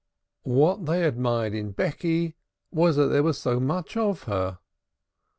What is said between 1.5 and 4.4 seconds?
in Becky was that there was so much of